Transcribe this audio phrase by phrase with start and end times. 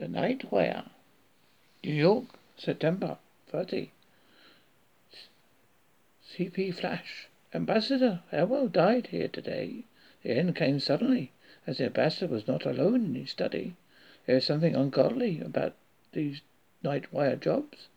[0.00, 0.84] The Night Wire.
[1.82, 3.90] New York, September 30.
[6.22, 6.70] C.P.
[6.70, 7.26] Flash.
[7.52, 9.82] Ambassador Elwell died here today.
[10.22, 11.32] The end came suddenly,
[11.66, 13.74] as the ambassador was not alone in his study.
[14.24, 15.74] There is something ungodly about
[16.12, 16.42] these
[16.84, 17.88] night wire jobs.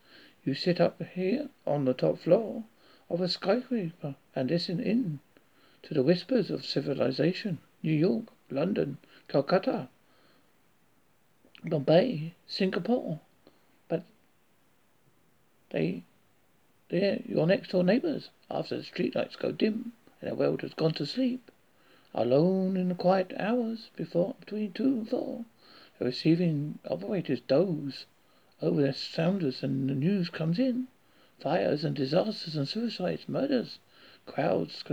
[0.43, 2.63] You sit up here on the top floor
[3.11, 5.19] of a skyscraper and listen in
[5.83, 7.59] to the whispers of civilization.
[7.83, 8.97] New York, London,
[9.27, 9.89] Calcutta,
[11.63, 13.19] Bombay, Singapore.
[13.87, 14.03] But
[15.69, 16.01] they
[16.89, 18.31] they're your next door neighbors.
[18.49, 21.51] After the streetlights go dim and the world has gone to sleep,
[22.15, 25.45] alone in the quiet hours before between two and four,
[25.99, 28.07] the receiving operators doze
[28.59, 30.87] over their sounders and the news comes in.
[31.39, 33.77] Fires and disasters and suicides, murders,
[34.25, 34.83] crowds,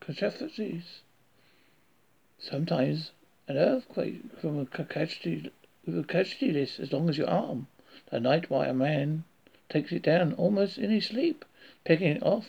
[0.00, 1.02] catastrophes.
[2.40, 3.12] Sometimes
[3.46, 5.52] an earthquake from a casualty
[5.84, 7.66] with a casualty list as long as your arm.
[8.10, 9.24] The night wire man
[9.68, 11.44] takes it down almost in his sleep,
[11.84, 12.48] picking it off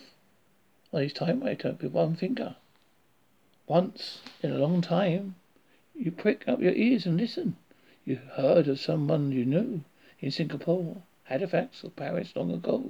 [0.91, 2.55] on his typewriter with one finger.
[3.65, 5.33] Once in a long time,
[5.95, 7.55] you prick up your ears and listen.
[8.05, 9.83] You heard of someone you knew
[10.19, 12.85] in Singapore, Halifax, or Paris long ago.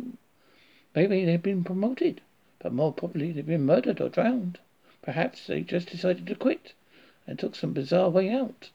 [0.93, 2.19] Maybe they've been promoted,
[2.59, 4.59] but more probably they've been murdered or drowned.
[5.01, 6.73] Perhaps they just decided to quit
[7.25, 8.71] and took some bizarre way out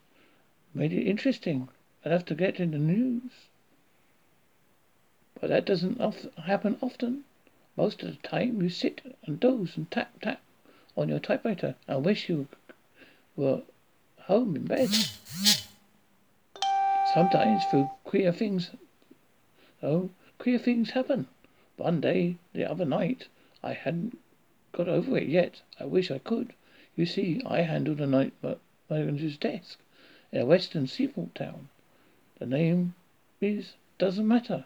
[0.73, 1.67] made it interesting
[2.05, 3.31] enough to get in the news.
[5.39, 5.99] But that doesn't
[6.45, 7.23] happen often.
[7.75, 10.41] Most of the time you sit and doze and tap tap
[10.95, 12.47] on your typewriter and wish you
[13.35, 13.61] were
[14.23, 14.89] home in bed.
[17.13, 18.71] Sometimes through queer things,
[19.81, 21.27] oh, queer things happen.
[21.77, 23.27] One day, the other night,
[23.63, 24.17] I hadn't
[24.73, 25.61] got over it yet.
[25.79, 26.53] I wish I could.
[26.95, 28.33] You see, I handled the night
[28.89, 29.79] manager's desk
[30.31, 31.69] a western seaport town.
[32.37, 32.93] The name
[33.41, 34.65] is doesn't matter.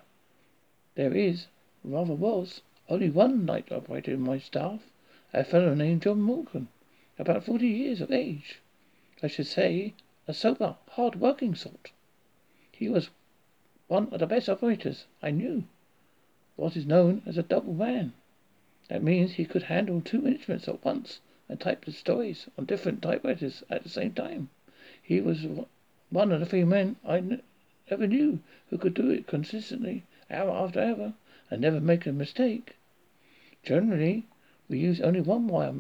[0.95, 1.47] There is,
[1.85, 4.91] rather was, only one night operator in my staff,
[5.33, 6.67] a fellow named John Morgan,
[7.17, 8.59] about forty years of age.
[9.21, 9.93] I should say
[10.27, 11.91] a sober, hard working sort.
[12.69, 13.09] He was
[13.87, 15.63] one of the best operators I knew.
[16.57, 18.11] What is known as a double man.
[18.89, 23.01] That means he could handle two instruments at once and type the stories on different
[23.01, 24.49] typewriters at the same time.
[25.05, 25.45] He was
[26.11, 27.41] one of the few men I
[27.89, 31.13] ever knew who could do it consistently, hour after hour,
[31.51, 32.77] and never make a mistake.
[33.63, 34.25] Generally,
[34.69, 35.73] we used only one wire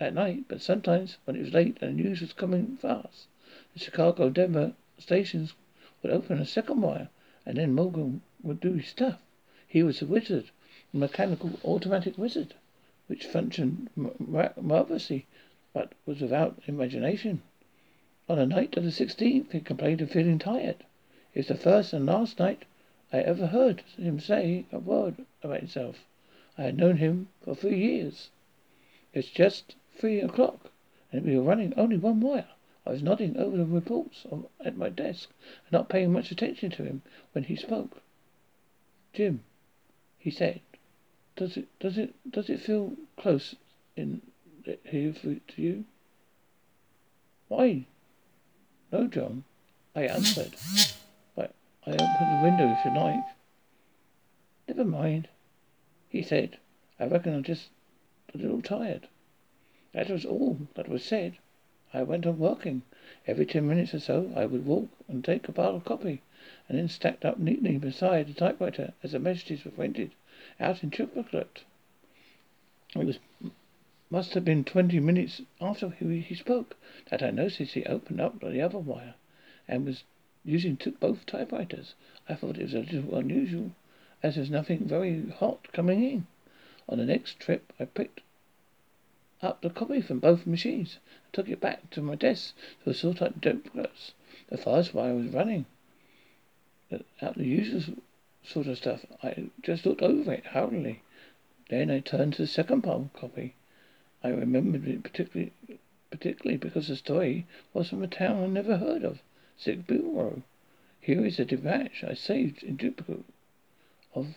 [0.00, 3.26] at night, but sometimes when it was late and the news was coming fast,
[3.74, 5.52] the Chicago Denver stations
[6.02, 7.10] would open a second wire,
[7.44, 9.20] and then Morgan would do his stuff.
[9.66, 10.48] He was a wizard,
[10.94, 12.54] a mechanical automatic wizard,
[13.08, 15.26] which functioned marvelously,
[15.74, 17.42] but was without imagination.
[18.28, 20.84] On the night of the 16th he complained of feeling tired.
[21.32, 22.66] It was the first and last night
[23.10, 26.04] I ever heard him say a word about himself.
[26.58, 28.28] I had known him for three years.
[29.14, 30.70] It's just three o'clock,
[31.10, 32.50] and we were running only one wire.
[32.84, 34.26] I was nodding over the reports
[34.62, 35.30] at my desk
[35.64, 37.00] and not paying much attention to him
[37.32, 38.02] when he spoke.
[39.14, 39.42] Jim,
[40.18, 40.60] he said,
[41.34, 43.54] does it does it does it feel close
[43.96, 44.20] in
[44.84, 45.86] here to you?
[47.48, 47.86] Why,
[48.92, 49.44] no, John,
[49.94, 50.54] I answered.
[51.34, 51.54] But
[51.86, 53.24] I opened the window if you like.
[54.68, 55.28] Never mind,
[56.08, 56.58] he said.
[57.00, 57.68] I reckon I'm just
[58.34, 59.08] a little tired.
[59.94, 61.38] That was all that was said.
[61.92, 62.82] I went on working.
[63.26, 66.22] Every ten minutes or so I would walk and take a pile of copy,
[66.68, 70.12] and then stacked up neatly beside the typewriter as the messages were printed
[70.60, 71.64] out in triplicate.
[72.94, 73.18] It was
[74.10, 76.76] must have been twenty minutes after he, he spoke
[77.10, 79.14] that I noticed he opened up the other wire
[79.66, 80.04] and was
[80.44, 81.94] using two, both typewriters.
[82.28, 83.72] I thought it was a little unusual,
[84.22, 86.26] as there's nothing very hot coming in.
[86.88, 88.22] On the next trip, I picked
[89.42, 92.54] up the copy from both machines and took it back to my desk
[92.84, 94.12] to sort out duplicates.
[94.48, 95.66] The fast wire was running
[96.90, 97.96] uh, out the usual
[98.42, 99.04] sort of stuff.
[99.22, 101.02] I just looked over it hurriedly.
[101.68, 102.82] Then I turned to the second
[103.12, 103.54] copy.
[104.20, 105.52] I remembered it particularly,
[106.10, 109.22] particularly because the story was from a town I never heard of,
[109.60, 110.42] Xebico.
[111.00, 113.24] Here is a dispatch I saved in duplicate
[114.16, 114.34] of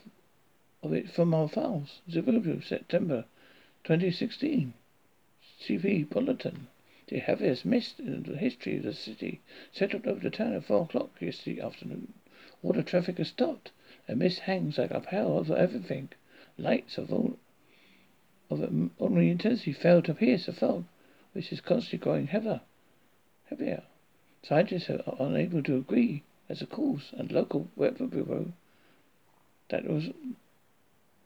[0.84, 2.02] of it from our files.
[2.08, 3.26] Xebico, September
[3.84, 4.76] 2016.
[5.60, 6.68] CV Bulletin.
[7.08, 9.42] The heaviest mist in the history of the city
[9.72, 12.14] settled over the town at four o'clock yesterday afternoon.
[12.62, 13.72] All the traffic has stopped.
[14.06, 16.10] The mist hangs like a pall over everything.
[16.60, 17.40] Lights of all
[18.52, 20.86] of ordinary intensity failed to pierce the fog,
[21.34, 22.62] which is constantly growing heavier.
[23.50, 23.84] heavier.
[24.44, 28.52] Scientists are unable to agree as a cause and local weather bureau
[29.72, 30.10] that was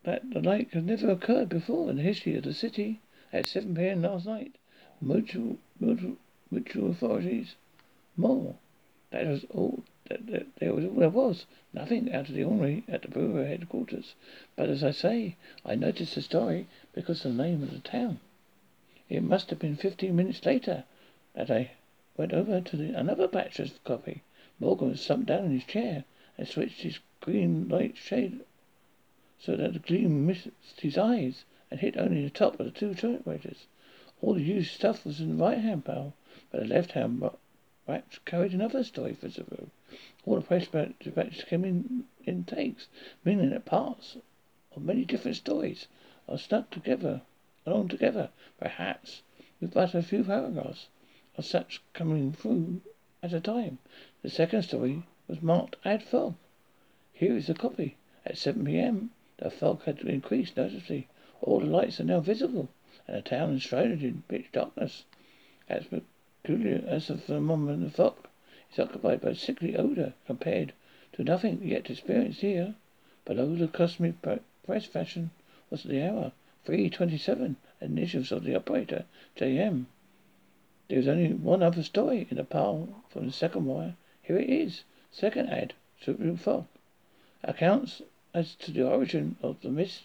[0.04, 3.02] that the like had never occurred before in the history of the city
[3.34, 4.04] at 7 p.m.
[4.04, 4.54] last night.
[5.02, 6.18] Mutual, mutual,
[6.52, 7.56] mutual authorities.
[8.16, 8.56] More.
[9.10, 9.84] That was all.
[10.10, 11.48] That, that, there was all there was.
[11.74, 14.14] Nothing out of the ordinary at the bureau headquarters.
[14.56, 15.36] But as I say,
[15.66, 18.22] I noticed the story because the name of the town.
[19.10, 20.86] It must have been fifteen minutes later
[21.34, 21.72] that I
[22.16, 24.24] went over to the, another batch of copy.
[24.62, 26.06] Morgan was slumped down in his chair
[26.38, 28.40] and switched his green light shade
[29.38, 30.48] so that the gleam missed
[30.78, 33.66] his eyes and hit only the top of the two typewriters.
[34.22, 36.14] All the used stuff was in the right hand pile,
[36.50, 37.22] but the left hand
[37.90, 39.68] rack carried another story for Zaru.
[40.26, 40.68] All the press
[41.02, 42.88] dispatches came in in takes,
[43.26, 44.16] meaning that parts
[44.74, 45.88] of many different stories
[46.28, 47.22] are stuck together,
[47.68, 48.30] along together,
[48.60, 49.22] perhaps
[49.62, 50.88] with but a few paragraphs
[51.38, 52.82] of such coming through
[53.22, 53.78] at a time.
[54.24, 56.34] The second story was marked Add Fog.
[57.14, 57.98] Here is a copy.
[58.26, 61.08] At 7 p.m., the fog had increased noticeably.
[61.42, 62.70] All the lights are now visible,
[63.08, 65.04] and the town is shrouded in pitch darkness.
[65.70, 68.28] As peculiar as the phenomenon of fog
[68.74, 70.74] is occupied by a sickly odour compared
[71.14, 72.74] to nothing yet experienced here.
[73.26, 74.16] Below the customary
[74.64, 75.30] press fashion
[75.70, 76.32] was the hour,
[76.66, 79.88] 3.27, initials of the operator, J.M.
[80.88, 83.96] There is only one other story in the pile from the second wire.
[84.22, 84.84] Here it is.
[85.12, 85.74] Second ad.
[86.00, 86.68] Super fog.
[87.44, 88.02] Accounts
[88.34, 90.04] as to the origin of the mist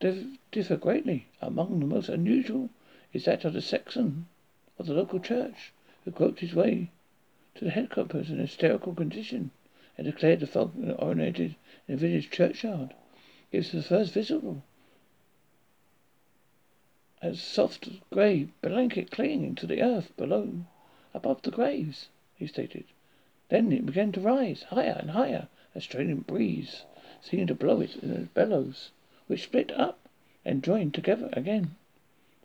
[0.00, 1.26] differ greatly.
[1.42, 2.70] Among the most unusual
[3.12, 4.26] is that of the sexton
[4.78, 5.72] of the local church,
[6.04, 6.90] who groped his way
[7.56, 9.50] to the headquarters in a hysterical condition
[9.98, 11.56] and declared the fog originated
[11.88, 12.94] in the village churchyard.
[13.50, 14.62] It was the first visible
[17.22, 20.66] as soft grey blanket clinging to the earth below,
[21.14, 22.84] above the graves, he stated.
[23.48, 25.48] Then it began to rise, higher and higher.
[25.74, 26.84] A straining breeze
[27.22, 28.90] seemed to blow it in its bellows,
[29.26, 30.08] which split up
[30.44, 31.74] and joined together again.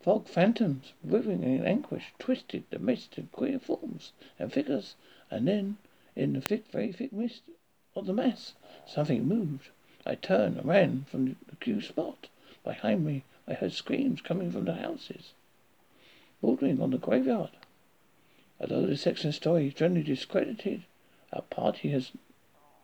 [0.02, 4.96] Fog phantoms, writhing in anguish, twisted the mist in queer forms and figures,
[5.30, 5.78] and then,
[6.16, 7.44] in the thick, very thick mist
[7.94, 8.54] of the mass,
[8.88, 9.70] something moved.
[10.06, 12.28] I turned and ran from the accused spot.
[12.64, 15.34] Behind me, I heard screams coming from the houses
[16.44, 17.52] bordering on the graveyard.
[18.60, 20.84] Although the sexton's story is generally discredited,
[21.32, 22.12] our party has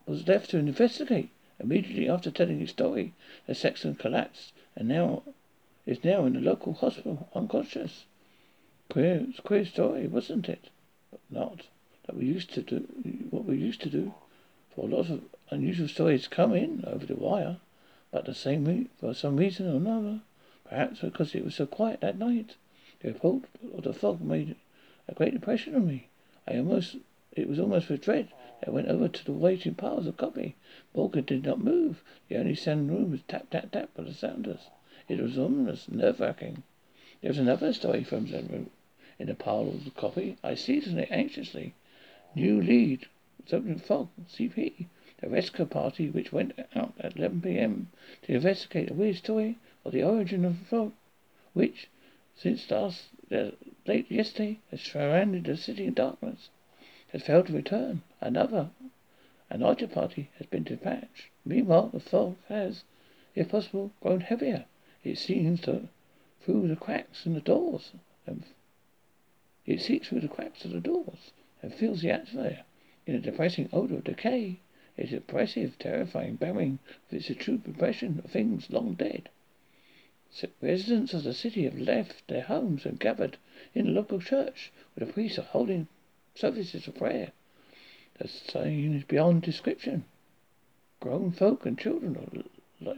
[0.06, 1.30] was left to investigate.
[1.60, 3.14] Immediately after telling his story,
[3.48, 5.24] the sexton collapsed and now
[5.86, 8.06] is now in the local hospital unconscious.
[8.90, 10.70] Queer, queer story, wasn't it?
[11.12, 11.68] But not
[12.06, 12.88] that we used to do
[13.30, 14.14] what we used to do.
[14.74, 17.58] For a lot of unusual stories come in over the wire,
[18.12, 20.22] but the same for some reason or another,
[20.64, 22.56] perhaps because it was so quiet that night.
[23.02, 23.44] The report
[23.74, 24.56] of the fog made
[25.08, 26.10] a great impression on me.
[26.48, 26.98] I almost
[27.32, 28.30] it was almost with dread
[28.68, 30.56] I went over to the waiting piles of copy.
[30.94, 32.04] Morgan did not move.
[32.28, 34.68] The only sound in the room was tap, tap, tap of the sounders.
[35.08, 36.64] It was ominous, nerve-wracking.
[37.22, 38.70] There was another story from Zenroot
[39.18, 40.38] in the pile of the copy.
[40.44, 41.74] I seized on it anxiously.
[42.36, 43.08] New lead,
[43.46, 44.88] Sergeant Fogg, CP.
[45.22, 47.90] The rescue party which went out at 11 p.m.
[48.24, 50.94] to investigate a weird story of the origin of the fog,
[51.54, 51.90] which,
[52.36, 53.52] since last uh,
[53.86, 56.50] late yesterday, has surrounded the city in darkness
[57.12, 58.02] has failed to return.
[58.22, 58.70] Another,
[59.50, 61.30] an larger party has been dispatched.
[61.44, 62.84] Meanwhile, the fog has,
[63.36, 64.66] if possible, grown heavier.
[65.04, 65.90] It seems to
[66.42, 67.92] through the cracks in the doors,
[68.26, 68.44] and
[69.66, 72.64] it seeps through the cracks of the doors and fills the atmosphere
[73.06, 74.60] in a depressing odor of decay.
[75.02, 76.80] It is oppressive, terrifying, bearing
[77.10, 79.30] with its a true impression of things long dead.
[80.60, 83.38] Residents of the city have left their homes and gathered
[83.74, 85.88] in the local church, where the priests are holding
[86.36, 87.32] services of prayer.
[88.18, 90.04] The scene is beyond description.
[91.00, 92.18] Grown folk and children
[92.86, 92.96] are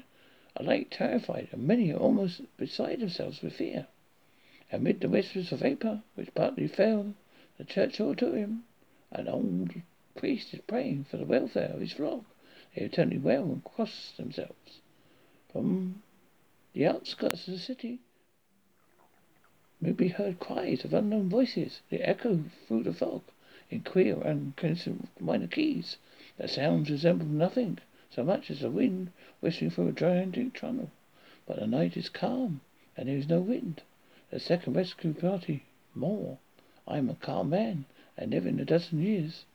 [0.56, 3.86] alike terrified, and many are almost beside themselves with fear.
[4.72, 7.14] Amid the whispers of vapour which partly fill
[7.60, 8.64] the church auditorium,
[9.12, 9.84] an old
[10.16, 12.24] priest is praying for the welfare of his flock.
[12.76, 14.82] They eternally well and cross themselves.
[15.52, 16.04] From
[16.74, 18.00] the outskirts of the city
[19.82, 21.82] may be heard cries of unknown voices.
[21.90, 23.24] They echo through the fog
[23.70, 25.98] in queer and consonant minor keys.
[26.38, 30.92] The sounds resemble nothing so much as the wind whistling through a gigantic tunnel.
[31.46, 32.62] But the night is calm,
[32.96, 33.82] and there is no wind.
[34.30, 35.64] The second rescue party,
[35.96, 36.38] more.
[36.88, 37.86] I am a calm man,
[38.18, 39.46] and never in a dozen years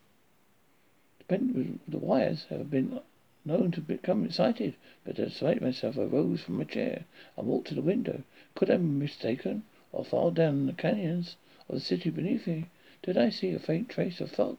[1.29, 3.01] with the wires have been
[3.43, 7.03] known to become excited, but to despite myself I rose from my chair
[7.35, 8.23] and walked to the window.
[8.55, 9.63] Could I be mistaken?
[9.91, 11.35] or far down the canyons
[11.67, 12.67] of the city beneath me,
[13.01, 14.57] did I see a faint trace of fog?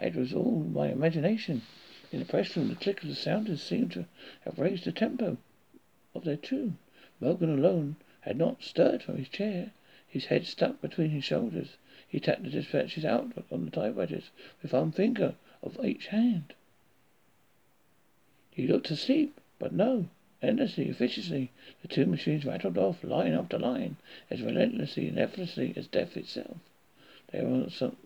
[0.00, 1.62] It was all my imagination.
[2.12, 4.06] In the press room, the click of the sounders seemed to
[4.42, 5.38] have raised the tempo
[6.14, 6.78] of their tune.
[7.18, 9.72] Morgan alone had not stirred from his chair,
[10.06, 11.76] his head stuck between his shoulders.
[12.08, 14.30] He tapped the dispatches out on the typewriters
[14.62, 16.54] with one finger of each hand.
[18.52, 20.08] He looked asleep, but no.
[20.40, 21.50] Endlessly, efficiously,
[21.82, 23.96] the two machines rattled off line after line,
[24.30, 26.58] as relentlessly and effortlessly as death itself.
[27.32, 27.96] There was, some,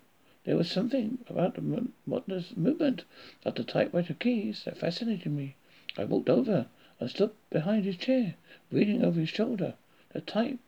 [0.44, 3.04] there was something about the monotonous movement
[3.44, 5.56] of the typewriter keys that fascinated me.
[5.98, 8.36] I walked over and stood behind his chair,
[8.72, 9.74] reading over his shoulder.
[10.14, 10.58] The type,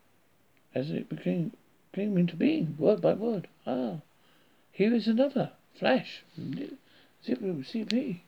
[0.75, 1.53] as it became
[1.93, 3.49] came into being, word by word.
[3.67, 4.01] Ah,
[4.71, 6.23] here is another flash.
[6.37, 6.77] Zero
[7.63, 8.21] CP.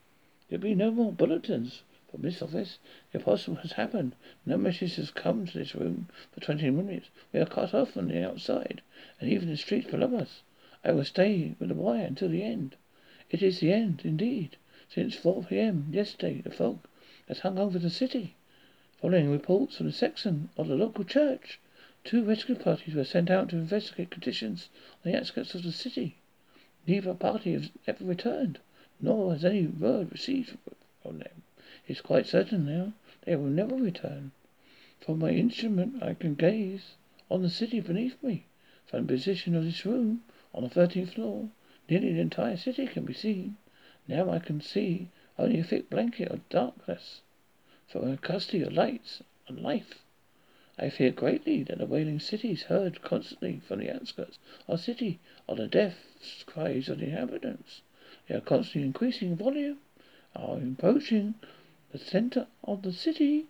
[0.48, 2.78] There'll be no more bulletins from this office.
[3.10, 4.14] The impossible has happened.
[4.44, 7.08] No message has come to this room for twenty minutes.
[7.32, 8.82] We are cut off from the outside,
[9.18, 10.42] and even the streets below us.
[10.84, 12.76] I will stay with the wire until the end.
[13.30, 14.58] It is the end, indeed.
[14.90, 15.88] Since 4 p.m.
[15.90, 16.80] yesterday, the fog
[17.26, 18.34] has hung over the city.
[19.00, 21.58] Following reports from the sexton of the local church,
[22.04, 24.68] two rescue parties were sent out to investigate conditions
[25.02, 26.16] on the outskirts of the city.
[26.86, 28.58] Neither party has ever returned,
[29.00, 30.58] nor has any word received
[31.02, 31.42] from them.
[31.88, 32.92] It's quite certain now
[33.24, 34.32] they will never return.
[35.00, 36.96] From my instrument I can gaze
[37.30, 38.44] on the city beneath me.
[38.86, 41.48] From the position of this room on the thirteenth floor,
[41.88, 43.56] nearly the entire city can be seen.
[44.06, 45.08] Now I can see
[45.38, 47.22] only a thick blanket of darkness
[47.88, 50.04] for a custody of lights and life.
[50.76, 55.20] I fear greatly that the wailing cities heard constantly from the outskirts of the city
[55.48, 57.82] are the death cries of the inhabitants.
[58.26, 59.78] They are constantly increasing in volume,
[60.34, 61.34] are approaching
[61.92, 63.46] the center of the city.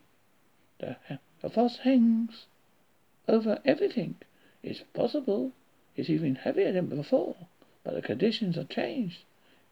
[0.80, 0.98] The,
[1.40, 2.44] the hangs
[3.26, 4.16] over everything.
[4.62, 5.52] It's possible
[5.96, 7.36] it's even heavier than before,
[7.84, 9.20] but the conditions are changed.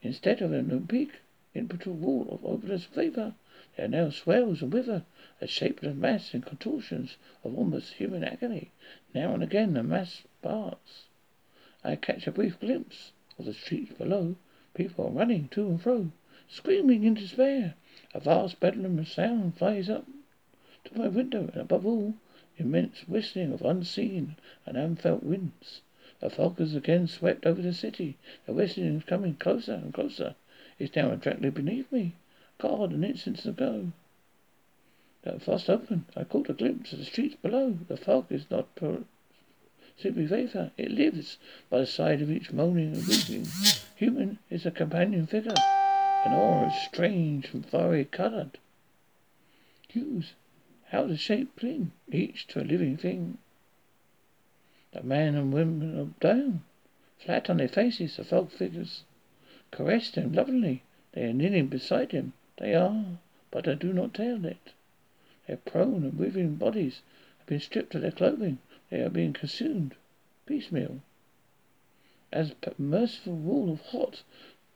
[0.00, 1.20] Instead of an oblique,
[1.54, 3.34] impetuous wall of odorless vapor,
[3.76, 5.04] there are now swells and wither,
[5.42, 8.70] a shapeless mass in contortions of almost human agony.
[9.12, 11.06] Now and again the mass parts.
[11.82, 14.36] I catch a brief glimpse of the streets below.
[14.72, 16.12] People are running to and fro,
[16.48, 17.74] screaming in despair.
[18.14, 20.06] A vast bedlam of sound flies up
[20.84, 22.14] to my window, and above all,
[22.56, 25.80] immense whistling of unseen and unfelt winds.
[26.20, 28.16] The fog has again swept over the city.
[28.46, 30.36] The whistling is coming closer and closer.
[30.78, 32.14] It's now directly beneath me.
[32.58, 33.90] God, an instant ago.
[35.24, 36.06] The frost opened.
[36.16, 37.78] I caught a glimpse of the streets below.
[37.86, 38.66] The fog is not
[39.96, 40.72] simply vapor.
[40.76, 41.38] It lives
[41.70, 43.46] by the side of each moaning and weeping.
[43.94, 45.54] Human is a companion figure.
[46.24, 48.58] An aura strange and fiery coloured.
[49.88, 50.32] Hues.
[50.86, 53.38] How the shape cling, each to a living thing.
[54.92, 56.64] The man and women are down,
[57.18, 58.16] flat on their faces.
[58.16, 59.04] The fog figures
[59.70, 60.82] caress them lovingly.
[61.12, 62.32] They are kneeling beside him.
[62.58, 63.04] They are,
[63.52, 64.72] but I do not tell it.
[65.48, 67.02] Their prone and writhing bodies
[67.38, 68.58] have been stripped of their clothing.
[68.90, 69.96] They are being consumed
[70.46, 71.00] piecemeal.
[72.32, 74.22] As a merciful wall of hot,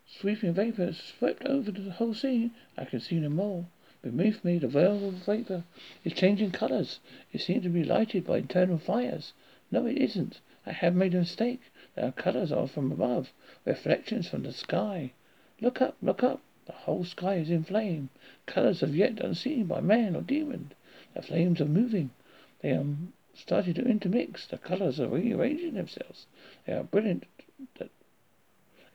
[0.08, 3.66] sweeping vapour swept over the whole scene, I can see no more.
[4.02, 5.62] Beneath me, the veil of vapour
[6.04, 6.98] is changing colours.
[7.32, 9.34] It seems to be lighted by internal fires.
[9.70, 10.40] No, it isn't.
[10.66, 11.60] I have made a mistake.
[11.94, 13.32] The colours are from above,
[13.64, 15.12] reflections from the sky.
[15.60, 16.40] Look up, look up.
[16.66, 18.10] The whole sky is in flame.
[18.46, 20.72] Colours as yet unseen by man or demon.
[21.14, 22.10] The flames are moving.
[22.60, 22.84] They are
[23.34, 24.46] starting to intermix.
[24.46, 26.26] The colours are rearranging themselves.
[26.66, 27.24] They are brilliant.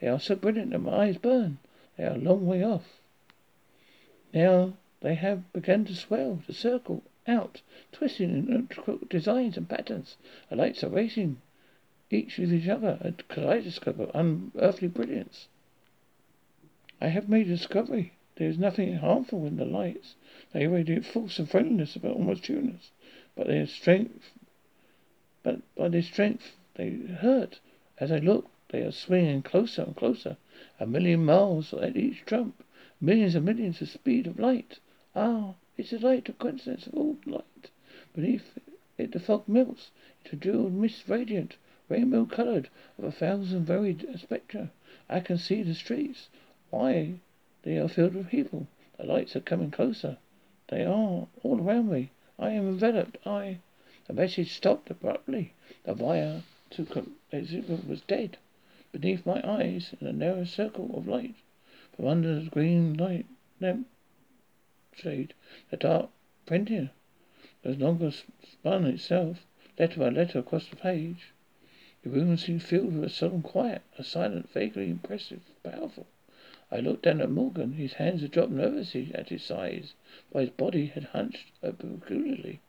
[0.01, 1.59] They are so brilliant that my eyes burn.
[1.95, 2.99] They are a long way off.
[4.33, 7.61] Now they have begun to swell, to circle, out,
[7.91, 10.17] twisting in intricate designs and patterns.
[10.49, 11.41] The lights are racing
[12.09, 15.47] each with each other, a kaleidoscope of unearthly brilliance.
[17.03, 18.13] I have made a discovery.
[18.35, 20.13] There is nothing harmful in the lights.
[20.53, 22.91] They radiate force and friendliness, but almost tuneless.
[23.35, 24.33] But their strength,
[25.41, 27.59] but by their strength, they hurt.
[27.97, 30.37] As I look, they are swinging closer and closer,
[30.79, 32.63] a million miles at each jump,
[33.01, 34.77] millions and millions the speed of light.
[35.15, 37.71] Ah, it's the light of coincidence of all light.
[38.13, 38.59] Beneath
[38.99, 39.89] it the fog melts
[40.23, 41.55] into jeweled mist radiant,
[41.89, 44.71] rainbow coloured, of a thousand varied spectra.
[45.09, 46.29] I can see the streets.
[46.73, 47.15] Why,
[47.63, 48.65] they are filled with people.
[48.95, 50.17] The lights are coming closer.
[50.69, 52.11] They are all around me.
[52.39, 53.17] I am enveloped.
[53.27, 53.57] I...
[54.07, 55.51] The message stopped abruptly.
[55.83, 56.87] The wire to
[57.33, 58.37] it was dead.
[58.93, 61.35] Beneath my eyes, in a narrow circle of light,
[61.93, 63.25] from under the green light
[63.59, 63.85] lamp
[64.95, 65.33] shade.
[65.71, 66.09] The dark
[66.45, 66.89] printing
[67.65, 69.45] no longer spun itself,
[69.77, 71.33] letter by letter across the page.
[72.03, 76.07] The room seemed filled with a solemn quiet, a silent, vaguely impressive, powerful.
[76.73, 77.73] I looked down at Morgan.
[77.73, 79.93] His hands had dropped nervously at his sides,
[80.31, 82.61] but his body had hunched up peculiarly.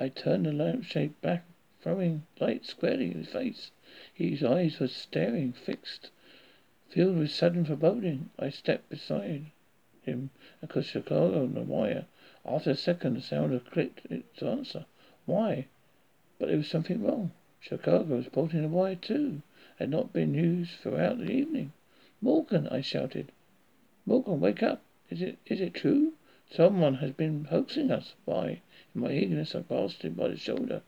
[0.00, 1.44] I turned the lampshade back,
[1.80, 3.70] throwing light squarely in his face.
[4.12, 6.10] His eyes were staring, fixed,
[6.88, 8.30] filled with sudden foreboding.
[8.36, 9.46] I stepped beside
[10.02, 12.06] him and could Chicago on the wire.
[12.44, 14.86] After a second the sounder clicked its answer.
[15.24, 15.66] Why?
[16.40, 17.30] But there was something wrong.
[17.60, 19.40] Chicago was pulling the wire too,
[19.78, 21.72] had not been used throughout the evening.
[22.20, 23.30] "Morgan!" I shouted.
[24.08, 24.82] "Morgan, wake up!
[25.10, 26.12] Is it is it true?
[26.48, 28.60] Someone has been hoaxing us!" Why?
[28.94, 30.82] In my eagerness I grasped him by the shoulder.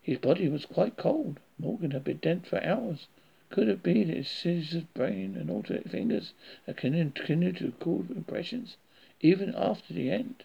[0.00, 1.40] His body was quite cold.
[1.58, 3.08] Morgan had been dead for hours.
[3.48, 6.32] Could it be that his scissored brain and alternate fingers
[6.66, 8.76] had continued to record impressions,
[9.20, 10.44] even after the end?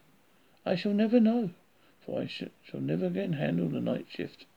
[0.66, 1.52] I shall never know,
[2.02, 4.48] for I shall never again handle the night shift.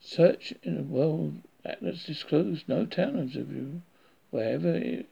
[0.00, 3.80] Search in the world atlas disclosed no town of Zulu.
[4.30, 5.06] Wherever it,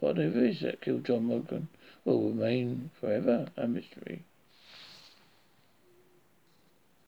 [0.00, 1.68] whatever is that killed John Morgan
[2.04, 4.24] will remain forever a mystery.